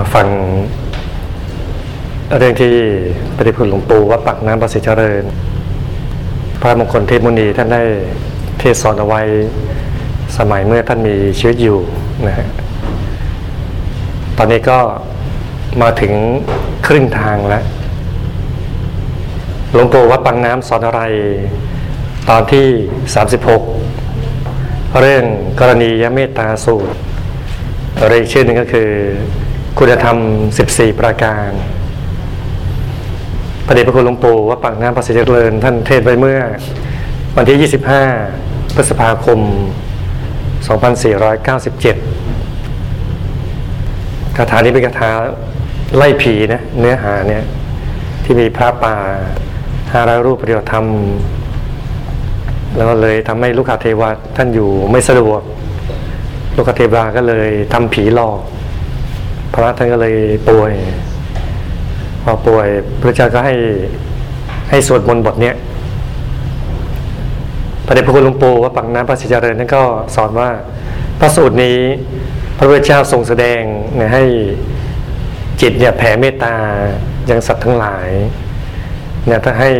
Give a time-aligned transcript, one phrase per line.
[0.00, 0.28] มาฟัง
[2.38, 2.74] เรื่องที่
[3.36, 5.24] ปฏิพุทธหลวงปู่วัดปักน้ำประสิทธิเจริญ
[6.60, 7.82] พระมงคลเทพมุนีท่านได้
[8.58, 9.22] เทศสอนเอาไว้
[10.36, 11.78] สมัยเมื่อท่านมีชีวิตอยู่
[12.26, 12.46] นะฮะ
[14.38, 14.78] ตอนนี้ก็
[15.82, 16.12] มาถึง
[16.86, 17.64] ครึ่งทางแล้ว
[19.72, 21.02] หลวงปู่วัดปังน้ำสอนอะไร
[22.28, 22.66] ตอนที่
[24.24, 25.24] 36 เรื่อง
[25.60, 26.92] กรณียเมตตาสูตร
[28.06, 28.90] หรืออีกชื่อหนึ่งก็คือ
[29.80, 30.16] คุณธรรม
[30.58, 31.50] 14 ประการ
[33.66, 36.40] พระเดชพระคุณหลวงปู่วัดปังน้ำประสิทธิเจริญ ท่านเทศไว้เมื่อ
[37.36, 37.70] วันที่
[38.22, 39.38] 25 พฤษภาคม
[42.68, 45.10] 2497คาถานี้เป็นคาถา
[45.96, 47.44] ไล่ผีนะเนื้อหาเนี่ย
[48.24, 48.96] ที่มีพระป่า
[49.92, 50.86] ห้าร้อยรูปปฏิบัติธรรม
[52.76, 55.40] แล้วก็เลยทำให้ลูกคาเทวาท่านอยู่ไม่สะดวก
[56.56, 58.40] ลูกคาเทวาก็เลยทำผีหลอก
[59.58, 60.16] พระท่านก็เลย
[60.48, 60.72] ป่วย
[62.24, 62.68] พอป่วย
[63.00, 63.54] พระเจ้าก็ให้
[64.70, 65.54] ให้สวดมนต์บทเนี้ย
[67.86, 69.82] พระเดชพระคุณหลวงปู่ว่าปังน้ำพระสิจเริญนั่นก็
[70.16, 70.50] สอนว่า
[71.20, 71.78] พระสูตรนี้
[72.56, 73.60] พระพุทธเจ้าทรงแสดง
[73.96, 74.24] เนี่ยให้
[75.60, 76.54] จิตเนี่ยแผ่เมตตา
[77.30, 78.08] ยังสัตว์ทั้งหลาย
[79.26, 79.70] เนี่ยถ้าให้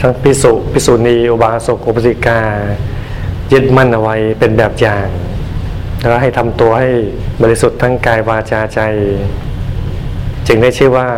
[0.00, 2.40] ทั้งพิสุพิสุณีอุบาสกอุปสิกา
[3.52, 5.06] ยึดมั่นเอาไว้เป็นแบบอย่าง
[6.08, 6.90] แล้วให้ทำตัวให้
[7.42, 8.80] บริสุทธิ์ทั้งกายวาจาใจ
[10.46, 11.08] จึงได้ชื่อว่า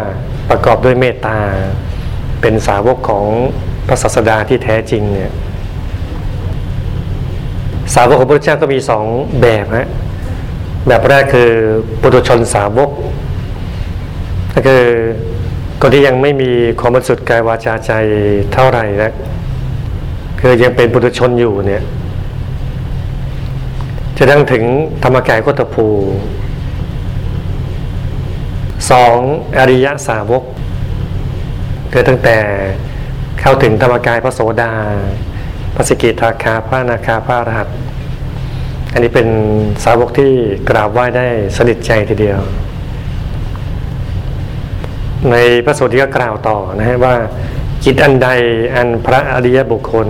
[0.50, 1.38] ประกอบด้วยเมตตา
[2.40, 3.26] เป็นสาวกของ
[3.88, 5.32] พระศาสดาที่แท้จริงเนี่ย
[7.94, 9.04] สาวกของพระเจ้าก็มีสอง
[9.40, 9.88] แบบฮะ
[10.88, 11.50] แบบแรกคือ
[12.00, 12.90] ปุถุชนสาวก
[14.54, 14.84] ก็คือ
[15.80, 16.50] คนที่ยังไม่มี
[16.80, 17.92] ความบริสุทธิ์กายวาจาใจ
[18.52, 19.12] เท่าไหร่นะ
[20.40, 21.82] คือยังเป็นปุถุชนอยู่เนี่ย
[24.18, 24.64] จะดังถึง
[25.04, 25.86] ธรรมกายโคตภู
[28.90, 29.18] สอง
[29.58, 30.44] อริยสาวก
[31.92, 32.38] คือตั้งแต่
[33.40, 34.72] เข้าถึงธรรมกายพระโสดา
[35.74, 37.68] พระสกิทาคาพระนาคาพระรหัต
[38.92, 39.28] อันนี้เป็น
[39.84, 40.32] สาวกที่
[40.68, 42.40] กราบไหว้ได้สนิทใจทีเดียว
[45.30, 47.14] ในพระสูตรที่ก็กล่าวต่อนะฮะว่า
[47.84, 48.28] จิตอันใด
[48.74, 50.08] อันพระอริยบุคคล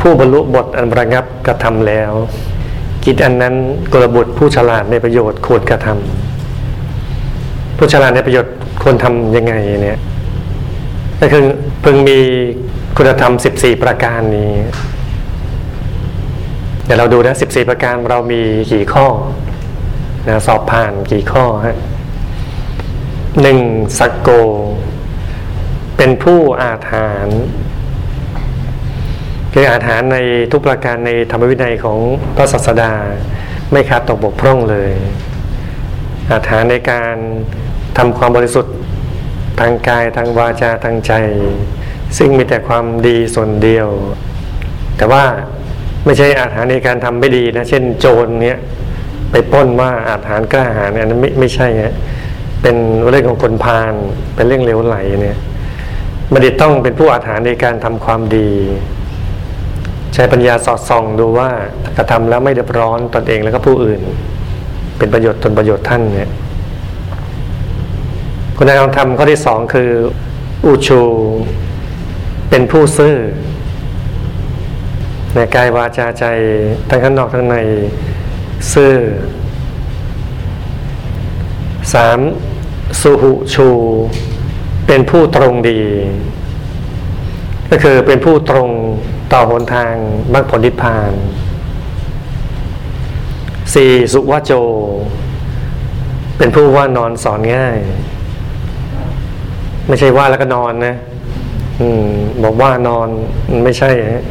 [0.00, 2.12] ผู้บรรลุบทอันประงับกระทำแล้ว
[3.10, 3.56] จิตอันนั้น
[3.92, 9.98] กลบุตรผู้ฉลาดในประโยชน์ควรกระทำผู้ฉลาดในประโยชน์ควรทำยังไงเนี่ย
[11.20, 11.44] ก็คือ
[11.82, 12.18] เพิ่งมี
[12.96, 14.52] คุณธรรม 14 ประการนี้
[16.84, 18.42] เดี๋ยวเราดูนะ 14 ประการเรามี
[18.72, 19.06] กี่ข้อ
[20.28, 21.78] นะสอบผ่านกี่ข้อฮะ
[23.42, 23.58] หนึ่ง
[23.98, 24.30] สักโก
[25.96, 27.42] เป็นผู้อาถรรพ์
[29.52, 30.18] คืออาถรรพ์ใน
[30.52, 31.98] ทุกประการในธรรมวินัยของ
[32.36, 32.92] พระศาสดา
[33.72, 34.92] ไม่ขาดตกบกพร่องเลย
[36.30, 37.14] อาถรรพ์ในการ
[37.98, 38.76] ทำความบริสุทธิ์
[39.60, 41.12] ทางกายทางวาจาทางใจ
[42.16, 43.88] ซึ่งมีแต่ความดีส่วนเดียว
[44.96, 45.24] แต่ว่า
[46.04, 48.58] ไม่ใช่อาถรรพ์ในการทำไม่ดีนะ เช่นโจรเนี้ย
[49.30, 51.94] ไปป้นว่าอาถรรพ์กล้าหาญเนี่ยนั้นไม่ไม่ใช่ฮะ
[52.62, 52.76] เป็น
[53.08, 53.92] เรื่องของคนพาล
[54.34, 55.38] เป็นเรื่องเลวไหลเนี่ย
[56.32, 58.50] บัณฑิตต้องเป็นผู้อาถรรพ์ในการทำความดี
[60.18, 61.50] ช้ปัญญาสอดส่องดูว่า
[61.96, 64.00] กระทำแล้วไม่เดือดร้อนตนเองแล้วก็ผู้อื่น
[64.98, 66.30] เป็นประโยชน์ตนประโยชน์ท่านเนี่ย
[68.56, 69.90] คุณธรรมธรรมข้อที่สองคือ
[70.64, 71.02] อุชู
[72.50, 73.16] เป็นผู้ซื่อ
[75.34, 76.24] ในกายวาจาใจ
[76.88, 77.56] ทั้งข้างนอกทั้งใน
[78.72, 78.94] ซื่อ
[81.94, 82.18] สาม
[83.00, 83.68] สุหุชู
[84.86, 85.80] เป็นผู้ตรงดี
[87.70, 88.70] ก็คือเป็นผู้ตรง
[89.32, 89.94] ต่อหนทาง
[90.34, 91.12] มรรคผลนิพพาน
[93.74, 94.52] สี่สุวโจ
[96.38, 97.78] เป็นผู้ว่านอนสอนง่าย
[99.88, 100.94] ไม่ใช่ว่าแล้วก็นอนนะ
[101.80, 102.06] อืม
[102.42, 103.08] บอกว่านอน
[103.50, 104.24] มันไม่ใช่ฮะ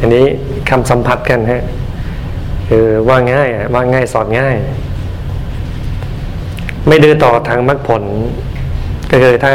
[0.00, 0.24] อันนี้
[0.70, 1.62] คำสัมผัสกันฮะ
[2.68, 4.56] คือว่าง่ายอะว่าง่ายสอนง่าย
[6.86, 8.02] ไม่ดื้อต่อทางมรรคผล
[9.10, 9.54] ก็คือถ้า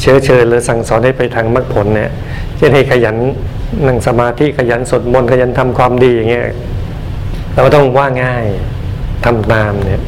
[0.00, 2.10] เชื้อเชิญหรือสั่งสอนให้ไปทางมรรคผลเนี่ย
[2.56, 3.16] เช่นให้ขยัน
[3.86, 6.46] นั่งสมาธิขยันสวดมนต์ขยันทำความดีอย่างเงี้ย
[7.52, 8.46] เราก็ต้องว่าง่าย
[9.24, 10.02] ทำตามเนี่ย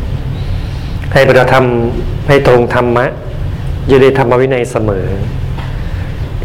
[1.13, 1.65] ให้ปฏิธรรม
[2.29, 3.07] ให้ตรงธรรมะ
[3.89, 5.07] อยู่ในธรรมวินัยเสมอ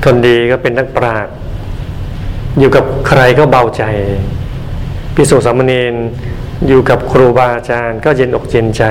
[0.03, 1.33] คนดีก็เป็นนักปราชญ์
[2.59, 3.83] อยู่กับใครก็เบาใจ
[5.15, 5.93] พิสุสามเณร
[6.67, 8.83] อยู่กับครูบาอาจารย์ ก็เย็นอกเย็นใจ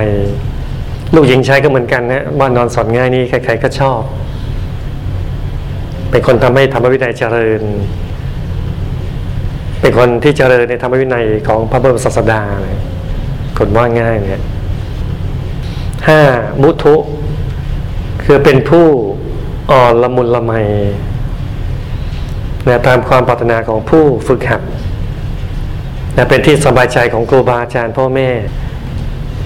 [1.14, 4.00] ลูกหญิงชายก็เหมือนกันนะว่านอนสอนง่ายนี่ใครๆก็ชอบ
[6.10, 7.62] เป็นคนทำให้ธรรมวินัยเจริญ
[9.80, 12.78] เป็นคนที่เจริญในธรรมวินัยของพระบรมศาสดาเลย
[13.58, 14.42] คนว่าง่ายเนี่ย
[16.08, 16.22] ห้า
[16.62, 16.96] มุทุ
[18.24, 18.86] คือเป็นผู้
[19.70, 20.52] อ่อนละมุนละไม
[22.68, 24.62] นะตามความปรารถนาของผู้ฝึกหัด
[26.16, 28.28] นะเป็นที่สบายใจของครูบาอาจารย์พ่อแม่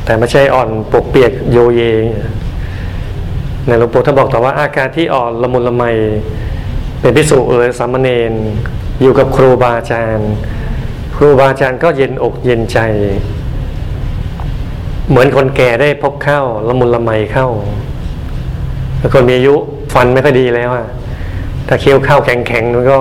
[0.04, 1.82] แต่ไม่ใช่อ่อนปกเปียกโยเย
[3.66, 5.84] ในหลวงปู่ท่านบอกต่อว่าอาการที่อ่อนละมุนละไม
[7.04, 8.32] เป็นพิสุเอ๋ยสามเณร
[9.00, 10.30] อยู่กับครูบาอาจารย์
[11.16, 12.78] ครูบาอาจารย์ก็เย็นอกเย็นใจ
[15.08, 17.48] เหมือนคนแก่ได้พบเข้าละมุนละไมเข้า
[19.14, 19.54] คนมีอายุ
[19.94, 20.86] ฟันไม่ค่อยดีแล้วอะ
[21.68, 22.98] ถ้าเคี้ยวข้าวแข็งๆมันก็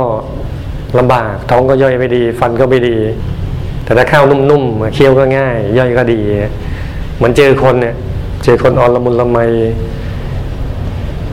[0.99, 2.97] ลำบาก ท้องก็ย่อยไม่ดี ฟันก็ไม่ดี
[3.83, 6.19] แต่ถ้าข้าวนุ่มๆเคี้ยวก็ง่าย ย่อยก็ดี
[7.15, 7.95] เหมือนเจอคนเนี่ย
[8.43, 9.37] เจอคนอ่อนละมุนละไม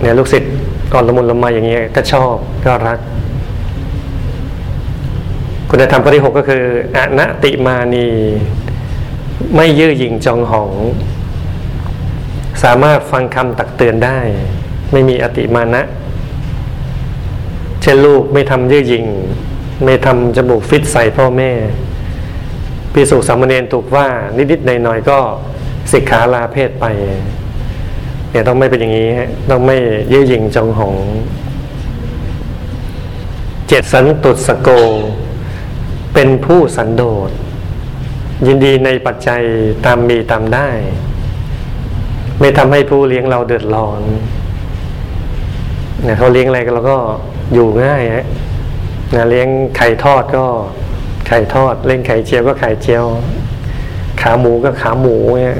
[0.00, 0.52] เนี่ยลูกศิษย์
[0.92, 2.34] อ่อนละมุนละไมอย่างเงี้ยก็ชอบ
[2.64, 2.98] ก็รัก
[5.70, 6.64] คุณธรรมข้อที่หกก็คือ
[6.96, 8.06] อนัติมานี
[9.54, 10.72] ไม่ยื้อยิงจองหอง
[12.62, 14.18] สามารถฟังคำตักเตือนได้
[14.92, 15.82] ไม่มีอติมานะ
[17.82, 19.04] เช่นลูกไม่ทำยื้อยิง
[19.84, 21.50] ไม่ทำจมูกฟิตใส่พ่อแม่
[22.92, 24.06] พิสุสามเณรถูกว่า
[24.36, 25.18] นิดๆหน่อยๆก็
[25.92, 26.84] สิกขาลาเพศไป
[28.30, 29.76] เนี่ยต้องไม่เป็นอย่างนี้ฮะต้องไม่
[30.12, 30.94] ยื้อยิงจองหอง
[33.68, 34.68] เจ็ดสันตุสโก
[36.14, 37.30] เป็นผู้สันโดษ
[38.46, 39.42] ยินดีในปัจจัย
[39.84, 40.68] ตามมีตามได้
[42.40, 44.00] ไม่ทำให้ผู้เลี้ยงเราเดือดร้อน
[46.04, 46.98] เนี่ยเขาเลี้ยงอะไรก็เราก็
[47.54, 48.26] อยู่ง่ายฮะ
[49.14, 50.44] นะเลี้ยงไข่ทอดก็
[51.26, 53.04] ไข่ทอด เล่นไข่เจียวก็ไข่เจียว
[54.20, 55.58] ขาหมูก็ขาหมูเนี่ย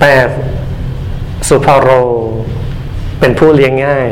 [0.00, 0.28] แปด
[1.48, 1.88] สุภาโร
[3.20, 4.08] เป็นผู้เลี้ยงง่าย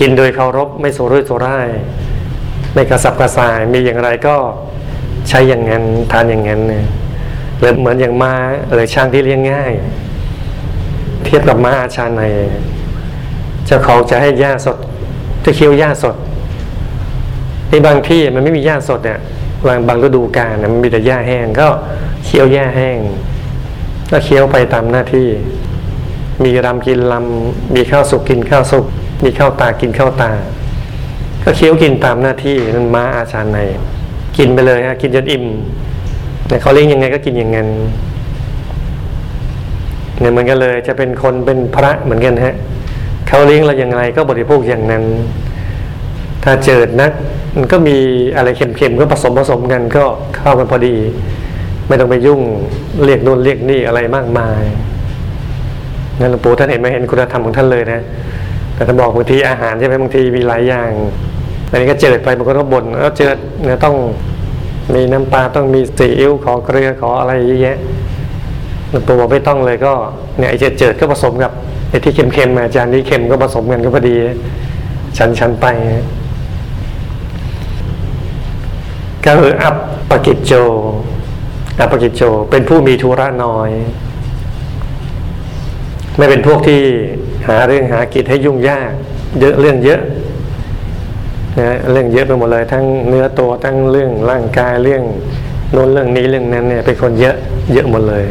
[0.00, 1.68] กินโดยเคารพไม่โซรุ่ยโซร่าย
[2.74, 4.36] ไม่กระสับกระส่าย มีอย่างไรก็
[5.28, 6.84] ใช้อย่างนั้นทานอย่างนั้นเนี่ย
[7.58, 8.34] หรือเหมือนอย่างม้า
[8.72, 9.72] หรือช้างที่เลี้ยงง่าย
[11.24, 12.22] เทียบกับม้าอาชาใน
[13.66, 14.78] เจ้าของจะให้หญ้าสด
[15.44, 16.16] จะเคี้ยวหญ้าสด
[17.68, 19.20] ในบางที่มันไม่มีหญ้าสดเนี่ย
[19.66, 21.68] บางบางฤดูกาลมันมีแต่หญ้าแห้ง ก็
[22.24, 22.98] เคี้ยวหญ้าแห้ง
[24.10, 25.28] ก็เคี้ยวไปตามหน้าที่
[26.42, 28.84] มีลำกินลำมีข้าวสุกกินข้าวสุก
[29.24, 30.30] มีข้าวตากินข้าวตา
[31.44, 33.58] ก็เคี้ยวกินตามหน้าที่นั่นม้าอาชาใน
[34.36, 35.44] กินไปเลยฮะกินจนอิ่ม
[36.48, 37.68] แต่เขาเลี้ยงยังไงก็กินอย่างนั้น
[40.20, 42.54] เนี่ยเหมือนกันเลยจะเป็นคนเป็นพระเหมือนกันฮะ
[43.28, 45.04] เขาเลี้ยงเราอย่างไรก็บริโภคอย่างนั้น
[46.44, 47.12] ถ้าเจิดนัก
[47.56, 47.96] มันก็มี
[48.36, 50.04] อะไรเค็มๆก็ผสมผสมกันก็
[50.36, 50.96] เข้ากันพอดี
[51.88, 52.40] ไม่ต้องไปยุ่ง
[53.04, 54.62] เรียกนู่นเรียกนี่อะไรมากมาย
[56.20, 58.00] นั่นหลวงปู่ท่านเห็นไหมเห็นคุณธรรมของท่านเลยนะ
[58.74, 60.90] แต่ท่านบอกบางทีอาหารใช่ไหมบางทีมีหลายอย่าง
[61.70, 63.96] อันนี้ก็เจิดไปมันก็ต้องบ่นแล้วเจิดเนี่ยต้อง
[64.94, 67.76] มีน้ำปลาต้องมีซีอิ๊วขอเกลือขออะไรเยอะแยะ
[68.90, 69.92] หลวงปู่บอกไม่ต้องเลยก็
[70.38, 71.52] เนี่ยไอ้เจิดเจิดก็ผสมกับ
[71.90, 74.14] ไอ้ที่เค็มๆมาจานนี้เค็มก็ผสมกันก็พอดี
[75.16, 75.66] ชันชันไป
[79.24, 79.76] ก็คืออัป
[80.10, 80.52] ปกิจโจ
[81.80, 83.70] อัปปกิจโจ เป็นผู้มีธุระน้อย
[86.16, 86.80] ไม่เป็นพวกที่
[87.48, 88.90] หาเรื่องหากิจให้ยุ่งยาก
[89.40, 90.00] เยอะเรื่องเยอะ
[91.60, 95.02] นะเรื่องเยอะไปหมดเลยทั้งเนื้อตัวทั้งเรื่องร่างกายเรื่อง
[95.72, 97.36] โน้นเรื่องนี้เรื่องนั้นเนี่ยเป็นคนเยอะ
[97.72, 98.22] เยอะหมดเลย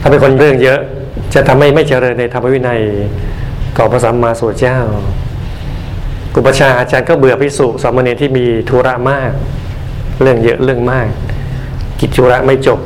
[0.00, 0.80] ถ้าเป็นคนเรื่องเยอะ
[1.34, 2.80] จะทำให้ไม่เจริญในธรรมวินัย
[3.76, 4.78] ก่อพระสัมมาสัมพุทธเจ้า
[6.34, 9.30] กุปชาอาจารย์ก็เบื่อพิสุสามเณรที่มีธุระมาก
[10.22, 11.08] เรื่องเยอะเรื่องมาก
[12.00, 12.80] กิจธุระไม่จบ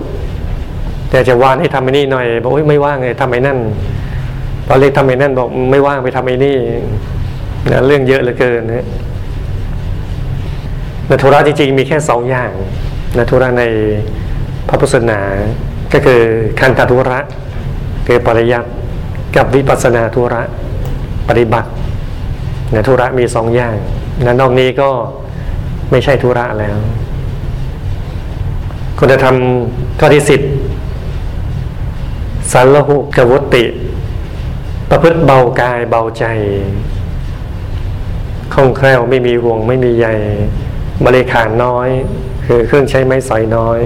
[1.11, 3.59] แต่จะวานให้ทำไอ้นี่หน่อยบอกไม่ว่างเลยทำไอ้นั่น
[4.67, 6.57] พอนเรียกทำไอ้นั่นบอกไม่ว่างไปทำไอ้นี่
[7.71, 8.87] นะเรื่องเยอะเหลือเกินนะ
[11.11, 12.51] นธุระจริงๆมีแค่สองอย่าง
[13.19, 13.63] นธุระใน
[14.69, 15.21] พระพุทธศาสนา
[15.93, 16.21] ก็คือ
[16.61, 17.19] คันธธุระ
[18.07, 18.69] คือปริยัติ
[19.37, 20.43] กับวิปัสนาธุระ
[21.29, 21.69] ปฏิบัติ
[22.75, 23.75] นธุระมีสองอย่าง
[24.27, 24.91] นั้นนอกนี้ก็
[25.91, 26.77] ไม่ใช่ธุระแล้ว
[28.99, 30.41] คุณจะทำข้อที่สิบ
[32.53, 33.65] สันละหุกวุติ
[34.91, 36.25] ประพฤติเบากายเบาใจ
[38.55, 40.07] คล่องแคล่วไม่มีห่วงไม่มีใย
[41.07, 41.89] บริขารน้อย
[42.47, 43.79] คือเครื่องใช้ไม้สอยน้อย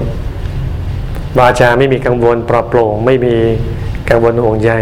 [1.39, 3.37] วาจาไม่มีกังวลปลอดโปร่ง ไม่มี
[4.11, 4.73] กังวลห่วงใย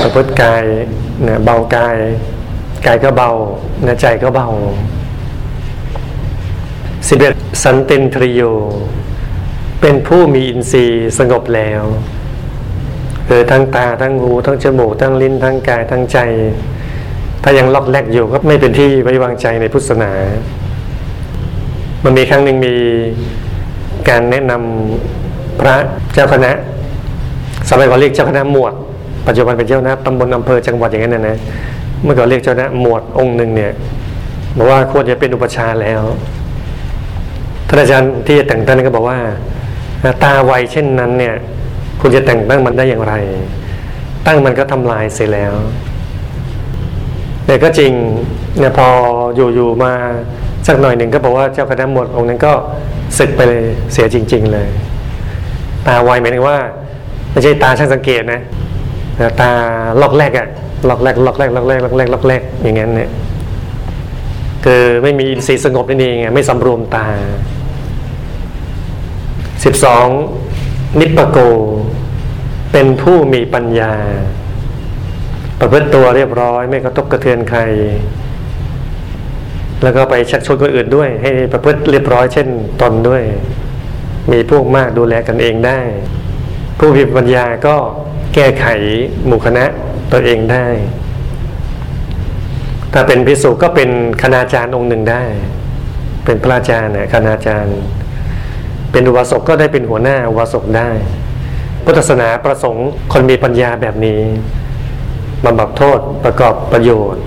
[0.00, 0.64] ประพฤติกาย
[1.22, 1.96] เนี่ยเบากาย
[2.86, 3.30] กายก็เบา
[3.82, 4.48] เนื้อใจก็เบา
[7.08, 7.34] สิบเอ็ด
[7.64, 8.42] สันตินทริโย
[9.80, 11.82] เป็นผู้มีอินทรีย์สงบแล้ว
[13.28, 16.18] คือทั้งตาทั้งหูทั้งจมูกทั้งลิ้นทั้งกายทั้งใจ
[17.42, 20.10] ถ้ายังล็อกแลกอยู่ก็ไม่เป็นที่ไว้วางใจในพุทธศาสนา
[22.04, 22.74] มันมีครั้งหนึ่งมี
[24.08, 25.76] การแนะนำพระ
[26.12, 26.52] เจ้าคณะ
[27.68, 28.72] สมัยก่อนเรียกเจ้าคณะหมวด
[29.26, 31.38] ปัจจุบันเป็นเจ้าคณะตำบลอำเภอจังหวัดอย่างนั้นนะนะ
[32.02, 33.72] เมื่อก่อนเรียกเจ้าคณะหมวดองค์หนึ่งเนี่ย
[34.56, 36.02] บอกว่าควรจะเป็นอุปชาแล้ว
[37.68, 39.18] ท่านอาจารย์ที่จะแต่งตั้งก็บอกว่า
[40.24, 41.34] ตาไวเช่นนั้นเนี่ย
[42.00, 43.14] คุณจะแต่งตั้งมันได้อย่างไร
[44.26, 45.54] ตั้งมันก็ทำลายเสียแล้ว
[47.46, 47.92] แต่ก็จริง
[48.58, 48.88] เนี่ยพอ
[49.54, 49.92] อยู่ๆมา
[50.66, 52.52] สักหน่อยหนึ่งก็บอกว่าเจ้าคณะหมวดองค์นั้นก็
[53.18, 54.68] ศึกไปเลยเสียจริง ๆ เลย
[55.86, 56.58] ตาไวหมายถึงว่า
[57.32, 58.40] ไม่ใช่ตาช่างสังเกตนะ
[59.16, 59.50] แต่ตา
[60.00, 60.46] ลอกแรกอะ
[60.88, 63.10] ล็อกแรกล็อกแรกล็อกแรกล็อกแรกล็อกแรกอย่างงั้นเนี่ย
[64.64, 67.06] คือไม่มีอินทรีย์สงบนั่นเองไม่สำรวมตา
[69.64, 70.06] สิบสอง
[71.00, 71.38] นิปโก
[72.72, 73.94] เป็นผู้มีปัญญา
[75.60, 77.60] ประพฤติตัวเรียบร้อย ไม่กระทบกระเทือนใคร
[79.82, 82.48] แล้วก็ไปชักชวนคนอื่นด้วย ให้ประพฤติเรียบร้อยเช่น
[82.82, 83.22] ตนด้วย
[84.32, 85.80] มีพวกมากดูแลกันเองได้
[86.78, 87.76] ผู้มีปัญญาก็
[88.34, 88.66] แก้ไข
[89.26, 89.64] หมู่คณะ
[90.12, 90.66] ตัวเองได้
[92.92, 93.90] ถ้าเป็นพิสุก็เป็น
[94.22, 95.24] คณาจารย์องค์หนึ่งได้
[96.24, 97.76] เป็นพระอาจารย์เนี่ยคณาจารย์
[98.92, 100.88] เป็นอุบาสกก็ได้เป็นหัวหน้าอุบาสกได้
[101.84, 104.20] พุทธศาสนาประสงค์คนมีปัญญาแบบนี้
[105.44, 107.22] บำบัดโทษประกอบประโยชน์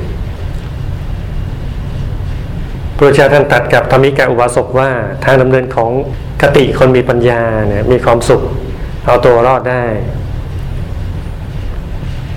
[2.97, 4.89] พระเจ้าท่านตัดกับธรรมิกาอุบาสกว่า
[5.23, 5.91] ทางดำเนินของ
[6.41, 8.41] คติคนมีปัญญาเนี่ยมีความสุข
[9.05, 9.83] เอาตัวรอดได้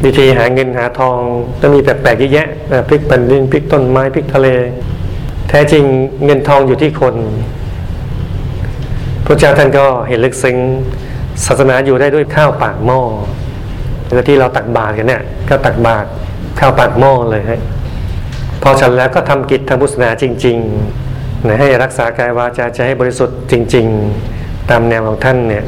[0.04, 1.18] วิธีหาเงินหาทอง
[1.60, 2.48] ต้องมีแปลกๆเยอะแยะ
[2.88, 4.48] พลิกแผ่นดินพลิกต้นไม้พลิกทะเล
[5.48, 5.84] แท้จริง
[6.24, 7.14] เงินทองอยู่ที่คน
[9.24, 10.56] พระเจ้าท่านก็เห็นลึกซึ้ง
[11.44, 13.00] ศาสนาอยู่ได้ด้วยข้าวปากหม้อ
[14.10, 16.08] หรือที่เราตักบาตรกันเนี่ยก็ตักบาตร
[16.58, 17.60] ข้าวปากหม้อเลยฮะ
[18.62, 23.86] พอฉันแล้วก็ทำกิจทางพุทธศาสนาจริงๆนะให้รักษากายวาจาใจให้บริสุทธิ์จริง
[24.28, 25.64] ๆ ตามแนวของท่านเนี่ย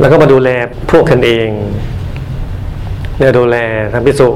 [0.00, 0.50] แล้วก็มาดูแล
[0.90, 1.48] พวกกันเอง
[3.18, 3.56] เนี่ยดูแล
[3.92, 4.28] ทางพิสุ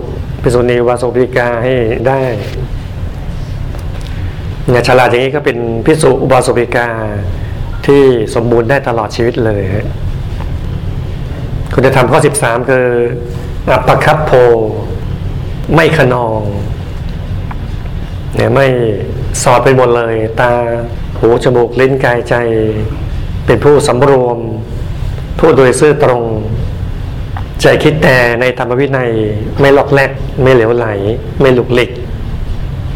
[0.42, 1.74] พิสุนีวาสุปิกาให้
[2.08, 2.20] ได้
[4.70, 6.88] เนี่ยฉลาดอย่างนี้ก็เป็นพิสุอุบาสุปิกา
[7.86, 8.02] ที่
[8.34, 9.62] สมบูรณ์ได้ตลอดชีวิตเลย
[11.72, 12.86] คุณจะทำข้อ 13 คือ
[13.72, 14.32] อัปปคับโพ
[15.74, 16.40] ไม่ขนอง
[18.34, 18.66] เนี่ยไม่
[19.42, 20.52] สอดไปหมดเลย ตา
[21.18, 22.34] หูจมูกลิ้นกายใจ
[23.46, 24.38] เป็นผู้สำรวม
[25.38, 26.24] ผู้โดยซื่อตรง
[27.62, 29.10] ใจคิดแต่ในธรรมวินัย
[29.60, 30.10] ไม่ลอกแลก
[30.42, 30.86] ไม่เหลวไหล
[31.40, 31.90] ไม่หลุกหลิก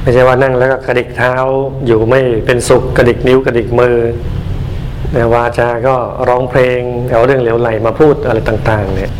[0.03, 1.33] ไม่ใช่ว่านั่งแล้วก็กระดิกเท้า
[1.87, 3.97] อยู่ไม่เป็นสุขกระดิกนิ้วกระดิกมือ
[5.13, 5.97] ในวาจาก็
[6.29, 6.81] ร้องเพลง
[7.13, 9.13] เอาเรื่องเหลวไหลมาพูดอะไรต่างๆเนี่ย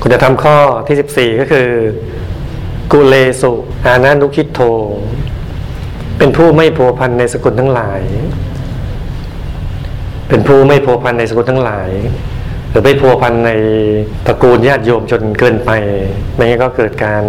[0.00, 0.56] คุณจะทำข้อ
[0.86, 1.68] ที่ 14 ก็คือ
[2.92, 3.52] กุเลสุ
[3.86, 4.60] อานานุคิดโท
[6.18, 8.00] เป็นผู้ไม่พัวพันในสกุลทั้งหลาย
[10.28, 11.90] เป็นผู้ไม่พัวพันในสกุลทั้งหลาย
[12.74, 13.50] รือไม่พัวพันใน
[14.26, 15.70] ตระกูลญาติโยมจนเกินไป
[16.34, 17.22] ไม่งั้นก็เกิดการ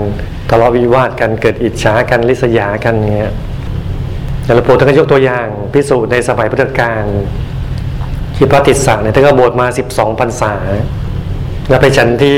[0.49, 3.33] ทะเลาะวิวาทกันเกิดอิจฉากันริษยากันเงี้ย
[4.43, 7.03] อย่างหลวงปู่ท่านก็ยกตัวอย่างพิสูจน์ในสมัยพุทธกาล
[8.35, 10.53] ที่พระติสสะเนี่ยท่านก็บวชมา 12พรรษา
[11.69, 12.37] แล้วไปฉันที่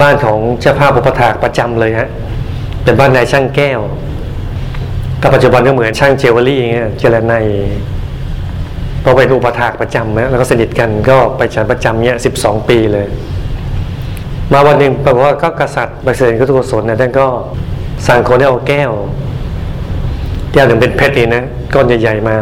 [0.00, 2.08] บ้านของเจ้าภาพอุปถากประจำเลยฮะ
[2.84, 3.80] เป็นบ้านนายช่างแก้ว
[5.18, 7.46] แต่ปัจจุบันก็เหมือนช่างเจวเวลรี่เงี้ยเจรนาย
[9.04, 13.06] พอเป็นอุปถากประจำนะแล้วก็สนิทกันก็ไปฉันประจำเนี้ยสิบสองปีเลย
[14.52, 17.26] มาวันหนึ่งแปลว่าก็กษัตริย์บัเสด็จก็ตุกศลเนี่ยท่านก็
[18.06, 18.92] สั่งคนให้เอาแก้ว
[20.52, 21.44] แก้วหนึ่งเป็นเพชรนี่นะ
[21.74, 22.36] ก้อนใหญ่ๆมา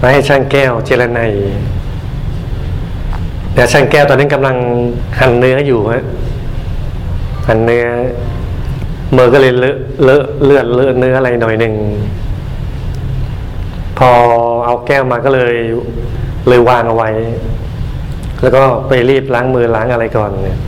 [0.00, 1.20] มาให้ช่างแก้วเจรไน
[3.54, 4.56] แต่ช่างแก้วตอนนั้นกำลัง
[5.20, 6.04] หั่นเนื้ออยู่ฮะ
[7.46, 7.86] หั่นเนื้อ
[9.16, 11.74] มือก็เลยเลอะเลอะเลือดเลอะเนื้ออะไรหน่อยหนึ่ง
[13.98, 14.10] พอ
[14.66, 15.54] เอาแก้วมาก็เลย
[16.48, 17.10] เลยวางเอาไว้
[18.42, 20.58] แล้วก็ไปรีบล้างมือล้างอะไรก่อนเนี่ย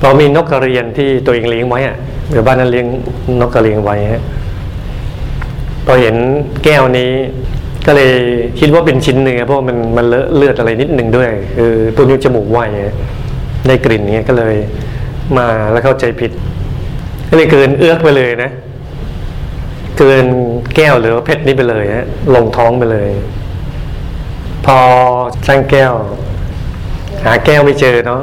[0.00, 1.96] พอมีนกกระเรียนที่ตัวเองเลี้ยงไว้อะ
[2.30, 2.86] หรือบ้านนั้นเลี้ยง
[3.40, 4.22] นกกระเรียนไว้ฮะ
[5.86, 6.14] พอเห็น
[6.64, 7.10] แก้วนี้
[7.86, 8.12] ก็เลย
[8.60, 12.58] คิดว่าเป็นชิ้นเนื้อเพราะมันมันเลอะเลือดอะไรนิดหนึ่งด้วยคือตัวนิ้วจมูกไว
[13.66, 14.54] ได้กลิ่นเงี้ยก็เลย
[15.38, 16.30] มาแล้วเข้าใจผิด
[17.28, 18.50] ก็เลยเกินเอื้อกไปเลยนะ
[19.98, 20.24] เกิน
[20.76, 23.10] แก้วหรือเพชรนี่ไปเลยฮะลงท้องไปเลย
[24.66, 24.78] พอ
[25.46, 25.92] ช่างแก้ว
[27.24, 28.20] หาแก้วไม่เจอเนาะ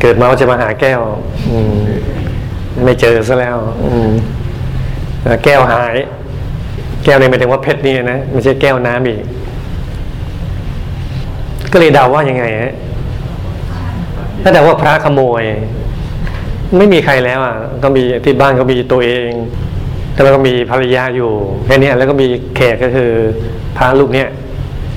[0.00, 1.00] เกิดมาว่าจะมาหาแก้ว
[1.50, 1.78] อืม
[2.84, 4.10] ไม่เจอซะแล้ว อืม
[5.44, 5.96] แก้วหาย
[7.04, 9.22] แก้วนี่หมายถึงว่าเพชรนี่นะไม่ใช่แก้วน้ำอีก
[11.72, 12.72] ก็เลยเดาว่ายังไงฮะ
[14.42, 15.42] ถ้าเดาว่าพระขโมย
[16.76, 19.30] ไม่มีใครแล้วอะ ก็มีที่บ้านก็มีตัวเอง
[20.24, 21.30] แล้วก็มีภรรยาอยู่
[21.64, 23.10] แค่นี้แล้วก็มีแขกก็คือ
[23.76, 24.28] พระลูกเนี่ย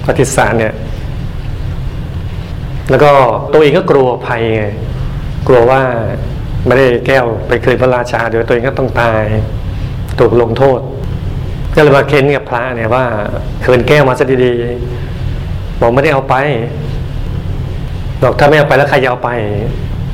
[0.03, 0.73] พระทิสารเนี่ย
[2.89, 3.11] แล้วก็
[3.53, 4.65] ตัวเองก็กลัวภัยไง
[5.47, 5.81] กลัวว่า
[6.65, 9.23] ไม่ได้แก้วไปเคืนพระราชาเดี๋ยวตัวเองก็ต้องตาย
[10.19, 10.79] ถูกลงโทษ
[11.75, 13.05] ก็เลยมาเค้นกับพระเนี่ยว่า
[13.63, 16.35] คืนแก้วมาซะดีๆบอกไม่ได้เอาไป
[18.23, 19.29] บอกถ้าไม่เอาไปแล้วใครจะเอาไป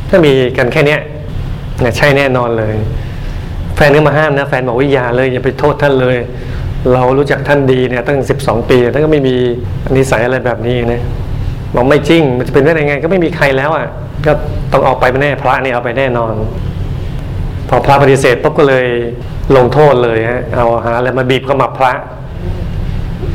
[0.10, 1.02] ถ้ามีกันแค่เนี้ย
[1.82, 2.76] เนี่ยใช่แน่นอนเลย
[3.76, 6.18] แฟนก็มาห้ามนะแฟนบอกวิยาเลยอย่าไปโทษท่านเลย
[6.94, 9.36] เรารู้จักท่านดีเนี่ยตั้งสิบสองปีท่านก็ไม่มี
[9.96, 11.02] นิสัยอะไรแบบนี้นะ
[11.76, 13.88] บอกไม่จริงมันจะเป็นได้ยังไง ก็ไม่มีใครแล้วอะ
[14.26, 14.32] ก็
[14.72, 16.34] ต้องเอาไปแน่พระนี่เอาไปแน่นอน
[17.70, 18.86] พอพระปฏิเสธปุ๊บก็เลย
[19.56, 21.92] ลงโทษเลยฮะเอาหาอะไรมาบีบขมับพระ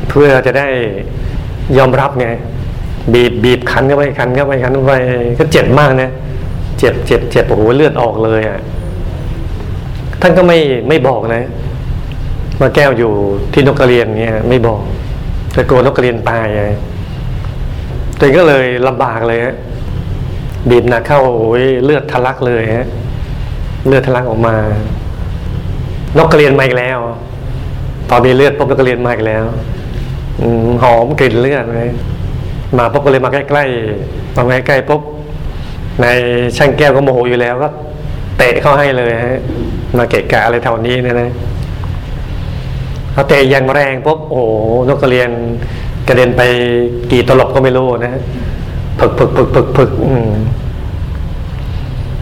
[0.09, 0.67] เพื่อจะได้
[1.77, 2.27] ยอมรับไง
[3.13, 4.93] บีบบีบคันเข้าไปคันเข้าไปคันเข้าไป
[5.39, 6.09] ก็เจ็บมากนะ
[6.79, 8.59] เจ็บเจ็บเจ็บโอ้โหเลือดออกเลยอะ
[10.21, 10.59] ท่านก็ไม่
[10.89, 11.43] ไม่บอกนะ
[12.59, 13.11] ว่าแก้วอยู่
[13.53, 14.81] ที่นกกระเรียนเงี้ยไม่บอก
[15.53, 16.63] แต่กลัวนกกระเรียนตายไง
[18.17, 19.55] ตัวเองก็เลยลำบากเลยฮะ
[20.69, 22.87] บีบหนักเข้าโอ้ยเลือดทะลักเลยฮะ
[23.87, 24.55] เลือดทะลักออกมา
[26.17, 26.99] นกกระเรียนมาอีกแล้ว
[28.09, 29.43] พอมีเลือดปุ๊บนกกระเรียนมาอีกแล้ว
[30.41, 30.43] อ
[30.83, 31.89] หอมกลิ่นเลือดเลย
[32.77, 35.01] มาปุ๊บก็เลยมาใกล้ๆมาใกล้ๆปุ๊บ
[36.01, 36.07] ใน
[36.57, 37.69] ช่างแก้วก็โมโหอยู่แล้วก็
[38.37, 39.39] เตะเข้าให้เลยฮะ
[39.97, 41.29] มาเกะกะอะไรแถวนี้เนี่ยนะ
[43.13, 44.43] เขาเตะยังแรงปุ๊บโอ้โห
[44.89, 45.29] นกกระเรียน
[46.07, 46.41] กระเด็นไป
[47.11, 48.13] กี่ตลบก็ไม่รู้นะ
[48.99, 50.29] ผึกผึกผึกผึกผึกอืม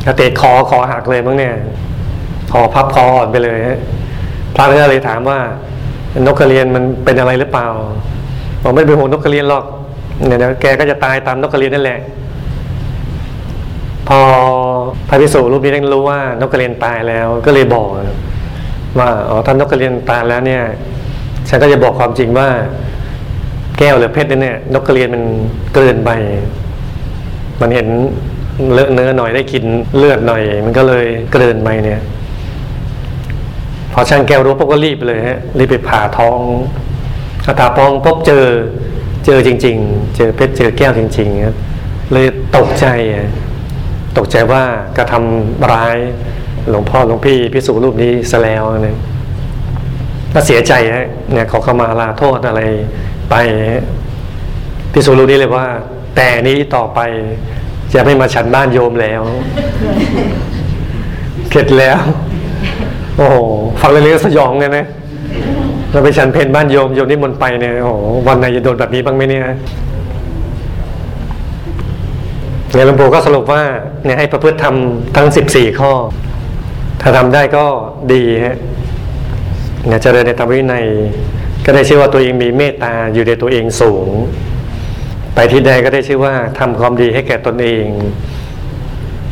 [0.03, 1.53] เขาเตะคอคอหักเลยมั้งเนี่ย
[2.51, 3.79] คอพับคออ่อนไปเลยฮะ
[4.55, 5.39] พระก็เลยถามว่า
[6.25, 7.67] นกกระเรียนมันเป็นอะไรหรือเปล่า
[8.63, 9.65] บอกไม่เป็นห่วงนกกระเรียนหรอก
[10.27, 11.99] เนี่ยเดี๋ยวแกก็จะตายตามนกกระเรียนนั่นแหละ
[14.07, 14.19] พอ
[15.09, 17.87] พระภิกษุรูปนี้ได้รู้ว่านกกระเรียนตายแล้วก็เลยบอก
[18.97, 20.63] ว่าอ๋อท่านนกกระเรียนตายแล้วเนี่ย
[21.49, 22.49] ฉันก็จะบอกความจริงว่า
[23.77, 25.23] แก้วหรือเพชรเนี่ยนกกระเรียนมัน
[25.75, 26.11] เกินไป
[27.61, 27.87] มันเห็น
[28.73, 29.63] เลอะเนื้อหน่อยได้กิน
[29.97, 32.01] เลือดหน่อย มันก็เลยเกินไปเนี่ย
[33.93, 36.39] พอช่างแก้วรู้ปุ๊บก็รีบเลยฮะรีบไปผ่าท้อง
[37.45, 38.45] ผ่าท้องปุ๊บเจอ
[39.25, 41.55] เจอจริง ๆ เจอเพชรเจอแก้วจริงๆครับ
[42.11, 43.27] เลยตกใจอะ
[44.17, 44.63] ตกใจว่า
[44.97, 45.97] กระทำร้าย
[46.69, 48.97] หลวงพ่อหลวงพี่พิสุรูปนี้ซะแล้วนะ
[50.33, 52.61] ก็เสียใจฮะเนี่ยขอเข้ามาลาโทษอะไร
[53.29, 53.35] ไป
[54.93, 55.65] พิสุรูปนี้เลยว่า
[56.15, 56.99] แต่นี้ต่อไป
[57.93, 59.21] จะไม่มาฉันบ้านโยมแล้ว
[61.49, 61.99] เข็ดแล้ว
[63.17, 63.35] โอ้โห
[63.81, 64.85] ฟังเรื่องสยองเลยนะ
[65.91, 69.43] เราไปฉันเพนบ้านโยมโยมนี่มนไปเนี่ยโอ้โหวันไหนจะโดนแบบนี้บ้างไหมเนี่ย
[72.73, 73.63] เนี่ยหลวงปู่ก็สรุปว่า
[74.05, 75.91] เนี่ยให้ประพฤติทำทั้งสิบสี่ข้อ
[77.01, 77.65] ถ้าทำได้ก็
[78.13, 78.57] ดีฮะ
[79.87, 80.85] เนี่ยเจริญในธรรมวินัย
[81.65, 84.07] ก็ได้ชื่อว่าตัวเองมีเมตตาอยู่ในตัวเองสูง
[85.35, 87.85] ไปที่ใดก็ได้ชื่อว่าทำความดีให้แก่ตนเอง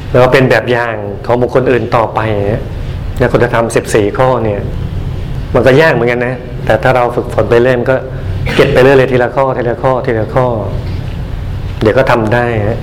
[0.09, 0.95] แล้วเป็นแบบอย่าง
[1.25, 2.19] ของบุคคลอื่นต่อไป
[3.17, 4.61] เนี่ยคุณธรรมสิบสี่ข้อเนี่ย
[5.53, 7.97] มันก็ยากเหมือนกันนะ แต่ถ้าเราฝึกฝนไปเรื่อยมันก็
[8.55, 10.47] เก็บไปเรื่อยเลยทีละข้อทีละข้อทีละข้อ
[11.81, 12.77] เดี๋ยวก็ทำได้ฮะ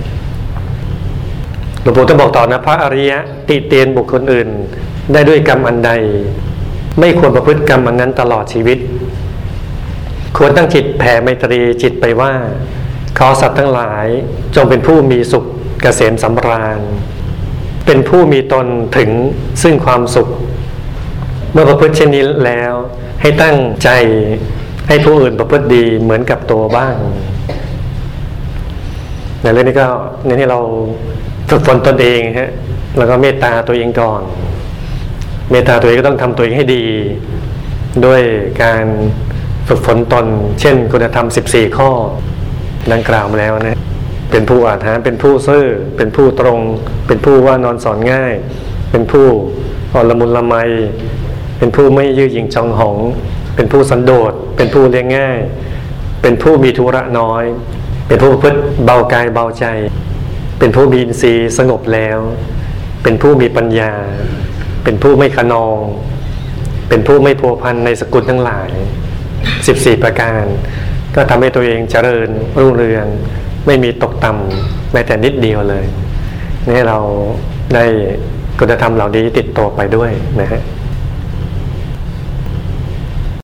[1.85, 3.19] หลวงปู่ต้องบอกต่อนะพระอริยะ
[3.49, 4.49] ติเตียนบุคคลอื่น
[5.13, 5.91] ได้ด้วยกรรมอันใด
[6.99, 8.79] ไม่ควรประพฤติกรรมอันนั้นตลอดชีวิต
[10.37, 12.33] ควรตั้งจิตแผ่ไมตรีจิตไปว่า
[13.19, 14.07] ขอสัตว์ทั้งหลาย
[14.55, 15.45] จงเป็นผู้มีสุข
[15.83, 16.81] เกษมสำราญ
[17.87, 18.67] เป็นผู้มีตน
[18.97, 19.11] ถึง
[19.63, 20.29] ซึ่งความสุข
[21.53, 22.73] เมื่อประพฤติเช่นนี้แล้ว
[23.21, 23.89] ให้ตั้งใจ
[24.89, 26.95] ให้ผู้อื่นประพฤติดีเหมือนกับตัวบ้าง
[29.43, 29.87] ในเรื่องนี้ก็
[30.25, 30.61] เนี่ยที่เรา
[31.49, 32.51] ฝึกฝนตนเองฮะ
[32.99, 34.23] แล้วก็เมตตาตัวเองก่อน
[35.51, 36.85] เมตตาตัวเองก็ต้องทำตัวเองให้ดี
[38.07, 38.23] ด้วย
[38.63, 38.85] การ
[39.69, 40.27] ฝึกฝนตน
[40.61, 41.91] เช่น คุณธรรม 14 ข้อ
[42.93, 43.79] ดังกล่าวมาแล้วนะ
[44.31, 46.61] เป็นผู้อาถรรพ์เป็นผู้ซื่อเป็นผู้ตรง
[47.07, 48.35] เป็นผู้ว่านอนสอนง่าย
[48.91, 49.27] เป็นผู้
[49.95, 50.55] อ่อนละมุนละไม
[51.59, 52.97] เป็นผู้ไม่ยืดหยิ่งจองหอง
[53.57, 55.39] เป็นผู้สันโดษ เป็นผู้เลี้ยงง่าย
[56.23, 57.45] เป็นผู้มีธุระน้อย
[58.09, 58.53] เป็นผู้พึ่
[58.85, 59.65] เบากายเบาใจ
[60.65, 62.19] เป็นผู้มีอินทรีย์สงบแล้ว
[63.03, 63.93] เป็นผู้มีปัญญา
[64.85, 65.79] เป็นผู้ไม่ขนอง
[66.89, 68.71] เป็นผู้ไม่พัวพันในสกุลทั้งหลาย
[69.41, 70.45] 14 ประการ
[71.15, 73.07] ก็ทำให้ตัวเองเจริญรุ่งเรือง
[73.67, 75.85] ไม่มีตกต่ำแม้แต่นิดเดียวเลย
[76.69, 76.99] นี่เรา
[77.75, 77.85] ได้
[78.59, 80.63] คุณธรรมเหล่านี้ติดตัวไปด้วยนะฮะ